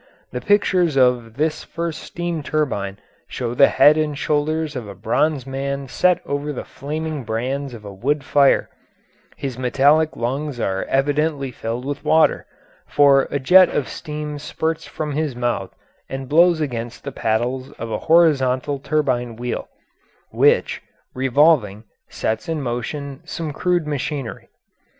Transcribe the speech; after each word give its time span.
The 0.31 0.41
pictures 0.41 0.97
of 0.97 1.35
this 1.35 1.63
first 1.63 2.01
steam 2.01 2.41
turbine 2.41 2.97
show 3.27 3.53
the 3.53 3.67
head 3.67 3.97
and 3.97 4.17
shoulders 4.17 4.75
of 4.75 4.87
a 4.87 4.95
bronze 4.95 5.45
man 5.45 5.87
set 5.87 6.21
over 6.25 6.51
the 6.51 6.65
flaming 6.65 7.23
brands 7.23 7.75
of 7.75 7.85
a 7.85 7.93
wood 7.93 8.23
fire; 8.23 8.67
his 9.37 9.59
metallic 9.59 10.15
lungs 10.17 10.59
are 10.59 10.85
evidently 10.85 11.51
filled 11.51 11.85
with 11.85 12.03
water, 12.03 12.47
for 12.87 13.27
a 13.29 13.37
jet 13.37 13.69
of 13.69 13.87
steam 13.87 14.39
spurts 14.39 14.87
from 14.87 15.11
his 15.11 15.35
mouth 15.35 15.71
and 16.09 16.27
blows 16.27 16.61
against 16.61 17.03
the 17.03 17.11
paddles 17.11 17.69
of 17.73 17.91
a 17.91 17.99
horizontal 18.09 18.79
turbine 18.79 19.35
wheel, 19.35 19.67
which, 20.31 20.81
revolving, 21.13 21.83
sets 22.09 22.49
in 22.49 22.59
motion 22.59 23.21
some 23.23 23.53
crude 23.53 23.85
machinery. 23.85 24.49